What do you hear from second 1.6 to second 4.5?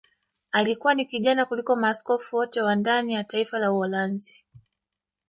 maaskofu wote wa ndani ya taifa la Uholanzi